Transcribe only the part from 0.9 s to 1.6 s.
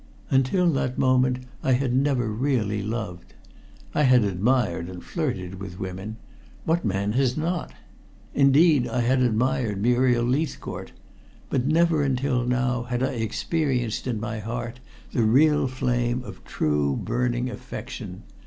moment